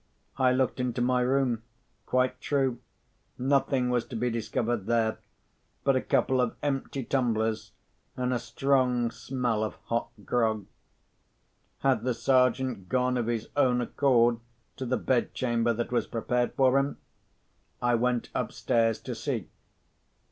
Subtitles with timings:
[0.39, 1.61] I looked into my room.
[2.07, 5.19] Quite true—nothing was to be discovered there
[5.83, 7.73] but a couple of empty tumblers
[8.17, 10.65] and a strong smell of hot grog.
[11.81, 14.39] Had the Sergeant gone of his own accord
[14.77, 16.97] to the bedchamber that was prepared for him?
[17.79, 19.49] I went upstairs to see.